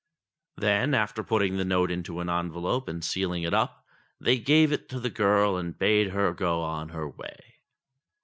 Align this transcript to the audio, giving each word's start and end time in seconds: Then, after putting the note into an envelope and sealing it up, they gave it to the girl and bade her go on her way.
Then, 0.57 0.95
after 0.95 1.23
putting 1.23 1.57
the 1.57 1.63
note 1.63 1.91
into 1.91 2.21
an 2.21 2.27
envelope 2.27 2.87
and 2.87 3.03
sealing 3.05 3.43
it 3.43 3.53
up, 3.53 3.85
they 4.19 4.39
gave 4.39 4.71
it 4.71 4.89
to 4.89 4.99
the 4.99 5.11
girl 5.11 5.57
and 5.57 5.77
bade 5.77 6.07
her 6.07 6.33
go 6.33 6.63
on 6.63 6.89
her 6.89 7.07
way. 7.07 7.57